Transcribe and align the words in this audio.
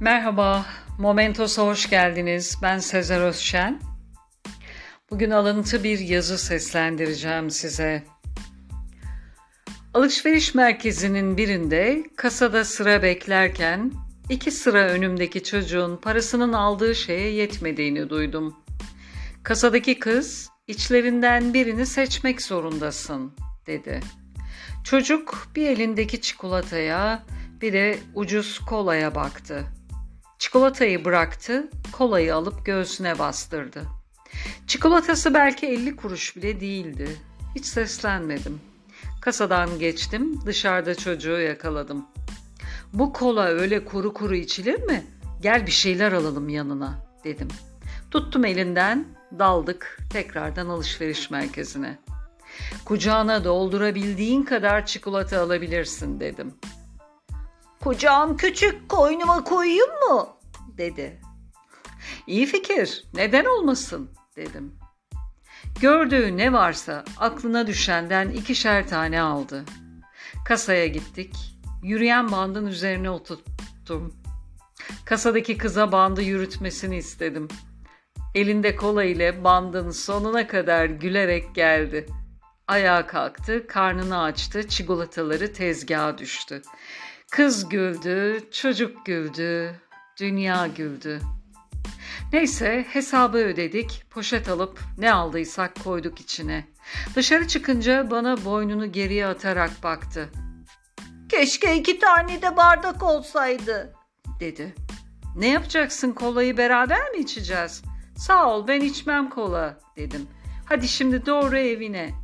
Merhaba, 0.00 0.66
Momentos'a 0.98 1.62
hoş 1.62 1.90
geldiniz. 1.90 2.58
Ben 2.62 2.78
Sezer 2.78 3.20
Özşen. 3.20 3.80
Bugün 5.10 5.30
alıntı 5.30 5.84
bir 5.84 5.98
yazı 5.98 6.38
seslendireceğim 6.38 7.50
size. 7.50 8.04
Alışveriş 9.94 10.54
merkezinin 10.54 11.36
birinde 11.36 12.04
kasada 12.16 12.64
sıra 12.64 13.02
beklerken 13.02 13.92
iki 14.30 14.50
sıra 14.50 14.78
önümdeki 14.78 15.44
çocuğun 15.44 15.96
parasının 15.96 16.52
aldığı 16.52 16.94
şeye 16.94 17.30
yetmediğini 17.30 18.10
duydum. 18.10 18.56
Kasadaki 19.42 19.98
kız, 19.98 20.48
içlerinden 20.66 21.54
birini 21.54 21.86
seçmek 21.86 22.42
zorundasın, 22.42 23.32
dedi. 23.66 24.00
Çocuk 24.84 25.48
bir 25.56 25.66
elindeki 25.66 26.20
çikolataya, 26.20 27.22
bir 27.60 27.72
de 27.72 27.98
ucuz 28.14 28.58
kolaya 28.58 29.14
baktı. 29.14 29.64
Çikolatayı 30.38 31.04
bıraktı, 31.04 31.70
kolayı 31.92 32.34
alıp 32.34 32.66
göğsüne 32.66 33.18
bastırdı. 33.18 33.82
Çikolatası 34.66 35.34
belki 35.34 35.66
50 35.66 35.96
kuruş 35.96 36.36
bile 36.36 36.60
değildi. 36.60 37.08
Hiç 37.54 37.66
seslenmedim. 37.66 38.60
Kasadan 39.20 39.78
geçtim, 39.78 40.40
dışarıda 40.46 40.94
çocuğu 40.94 41.40
yakaladım. 41.40 42.06
Bu 42.92 43.12
kola 43.12 43.44
öyle 43.44 43.84
kuru 43.84 44.12
kuru 44.12 44.34
içilir 44.34 44.82
mi? 44.82 45.06
Gel 45.42 45.66
bir 45.66 45.72
şeyler 45.72 46.12
alalım 46.12 46.48
yanına, 46.48 47.06
dedim. 47.24 47.48
Tuttum 48.10 48.44
elinden, 48.44 49.04
daldık 49.38 49.98
tekrardan 50.12 50.68
alışveriş 50.68 51.30
merkezine. 51.30 51.98
Kucağına 52.84 53.44
doldurabildiğin 53.44 54.42
kadar 54.42 54.86
çikolata 54.86 55.40
alabilirsin, 55.40 56.20
dedim. 56.20 56.54
Kucağım 57.86 58.36
küçük, 58.36 58.88
koynuma 58.88 59.44
koyayım 59.44 59.90
mı? 59.90 60.28
dedi. 60.78 61.20
İyi 62.26 62.46
fikir, 62.46 63.04
neden 63.14 63.44
olmasın 63.44 64.10
dedim. 64.36 64.74
Gördüğü 65.80 66.36
ne 66.36 66.52
varsa 66.52 67.04
aklına 67.18 67.66
düşenden 67.66 68.30
ikişer 68.30 68.88
tane 68.88 69.20
aldı. 69.20 69.64
Kasaya 70.44 70.86
gittik. 70.86 71.34
Yürüyen 71.82 72.32
bandın 72.32 72.66
üzerine 72.66 73.10
oturttum. 73.10 74.14
Kasadaki 75.04 75.58
kıza 75.58 75.92
bandı 75.92 76.22
yürütmesini 76.22 76.96
istedim. 76.96 77.48
Elinde 78.34 78.76
kola 78.76 79.04
ile 79.04 79.44
bandın 79.44 79.90
sonuna 79.90 80.46
kadar 80.46 80.84
gülerek 80.86 81.54
geldi. 81.54 82.06
Ayağa 82.68 83.06
kalktı, 83.06 83.66
karnını 83.66 84.22
açtı, 84.22 84.68
çikolataları 84.68 85.52
tezgaha 85.52 86.18
düştü. 86.18 86.62
Kız 87.30 87.68
güldü, 87.68 88.44
çocuk 88.50 89.06
güldü, 89.06 89.80
dünya 90.20 90.66
güldü. 90.66 91.20
Neyse 92.32 92.86
hesabı 92.88 93.38
ödedik, 93.38 94.04
poşet 94.10 94.48
alıp 94.48 94.80
ne 94.98 95.12
aldıysak 95.12 95.84
koyduk 95.84 96.20
içine. 96.20 96.64
Dışarı 97.14 97.48
çıkınca 97.48 98.10
bana 98.10 98.44
boynunu 98.44 98.92
geriye 98.92 99.26
atarak 99.26 99.82
baktı. 99.82 100.28
Keşke 101.28 101.76
iki 101.76 101.98
tane 101.98 102.42
de 102.42 102.56
bardak 102.56 103.02
olsaydı, 103.02 103.94
dedi. 104.40 104.74
Ne 105.36 105.48
yapacaksın 105.48 106.12
kolayı 106.12 106.56
beraber 106.56 107.10
mi 107.10 107.18
içeceğiz? 107.18 107.82
Sağ 108.16 108.50
ol 108.50 108.68
ben 108.68 108.80
içmem 108.80 109.30
kola 109.30 109.78
dedim. 109.96 110.28
Hadi 110.64 110.88
şimdi 110.88 111.26
doğru 111.26 111.58
evine. 111.58 112.14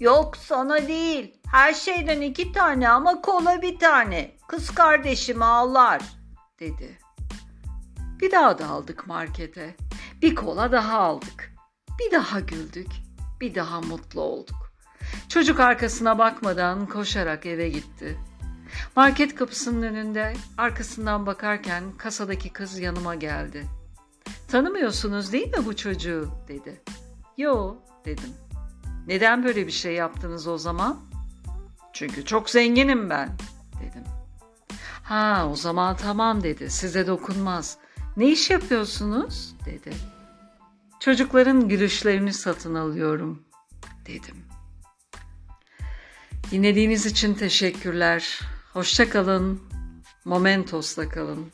Yok 0.00 0.36
sana 0.36 0.88
değil. 0.88 1.41
Her 1.52 1.74
şeyden 1.74 2.20
iki 2.20 2.52
tane 2.52 2.88
ama 2.88 3.20
kola 3.20 3.62
bir 3.62 3.78
tane. 3.78 4.36
Kız 4.48 4.70
kardeşim 4.70 5.42
ağlar, 5.42 6.02
dedi. 6.60 6.98
Bir 8.20 8.30
daha 8.30 8.58
da 8.58 8.68
aldık 8.68 9.06
markete. 9.06 9.76
Bir 10.22 10.34
kola 10.34 10.72
daha 10.72 10.98
aldık. 10.98 11.54
Bir 12.00 12.12
daha 12.12 12.40
güldük. 12.40 12.86
Bir 13.40 13.54
daha 13.54 13.80
mutlu 13.80 14.20
olduk. 14.20 14.72
Çocuk 15.28 15.60
arkasına 15.60 16.18
bakmadan 16.18 16.86
koşarak 16.86 17.46
eve 17.46 17.68
gitti. 17.68 18.18
Market 18.96 19.34
kapısının 19.34 19.82
önünde 19.82 20.34
arkasından 20.58 21.26
bakarken 21.26 21.84
kasadaki 21.98 22.52
kız 22.52 22.78
yanıma 22.78 23.14
geldi. 23.14 23.66
Tanımıyorsunuz 24.48 25.32
değil 25.32 25.58
mi 25.58 25.66
bu 25.66 25.76
çocuğu 25.76 26.28
dedi. 26.48 26.82
Yo 27.36 27.76
dedim. 28.04 28.30
Neden 29.06 29.44
böyle 29.44 29.66
bir 29.66 29.72
şey 29.72 29.94
yaptınız 29.94 30.46
o 30.46 30.58
zaman? 30.58 31.11
Çünkü 31.92 32.24
çok 32.24 32.50
zenginim 32.50 33.10
ben 33.10 33.28
dedim. 33.80 34.04
Ha 35.02 35.48
o 35.52 35.56
zaman 35.56 35.96
tamam 35.96 36.42
dedi 36.42 36.70
size 36.70 37.06
dokunmaz. 37.06 37.78
Ne 38.16 38.28
iş 38.28 38.50
yapıyorsunuz 38.50 39.54
dedi. 39.66 39.92
Çocukların 41.00 41.68
gülüşlerini 41.68 42.32
satın 42.32 42.74
alıyorum 42.74 43.42
dedim. 44.06 44.36
Dinlediğiniz 46.50 47.06
için 47.06 47.34
teşekkürler. 47.34 48.40
Hoşça 48.72 49.10
kalın. 49.10 49.60
Momentos'ta 50.24 51.08
kalın. 51.08 51.46